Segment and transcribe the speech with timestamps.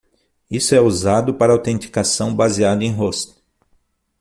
[0.49, 3.35] Isso é usado para autenticação baseada em host.